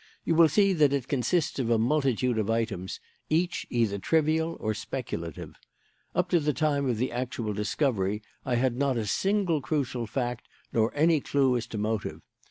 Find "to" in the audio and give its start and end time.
6.29-6.39, 11.67-11.77